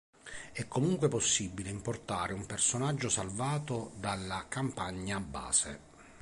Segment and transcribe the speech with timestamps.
[0.51, 5.79] È comunque possibile importare un personaggio salvato dalla campagna base.